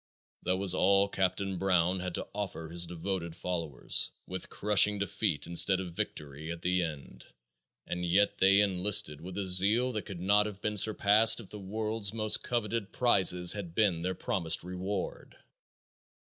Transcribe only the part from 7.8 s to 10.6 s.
and yet they enlisted with a zeal that could not have